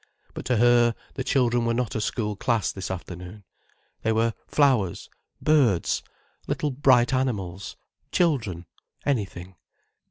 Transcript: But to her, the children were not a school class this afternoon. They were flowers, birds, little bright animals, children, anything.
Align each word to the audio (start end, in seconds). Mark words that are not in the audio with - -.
But 0.33 0.45
to 0.45 0.57
her, 0.57 0.95
the 1.13 1.23
children 1.23 1.63
were 1.63 1.75
not 1.75 1.93
a 1.93 2.01
school 2.01 2.35
class 2.35 2.71
this 2.71 2.89
afternoon. 2.89 3.43
They 4.01 4.11
were 4.11 4.33
flowers, 4.47 5.11
birds, 5.39 6.01
little 6.47 6.71
bright 6.71 7.13
animals, 7.13 7.75
children, 8.11 8.65
anything. 9.05 9.57